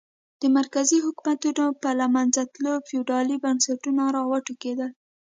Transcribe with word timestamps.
د 0.41 0.43
مرکزي 0.57 0.97
حکومتونو 1.05 1.65
په 1.81 1.89
له 1.99 2.07
منځه 2.15 2.41
تلو 2.53 2.73
فیوډالي 2.87 3.35
بنسټونه 3.45 4.03
را 4.15 4.21
وټوکېدل. 4.31 4.91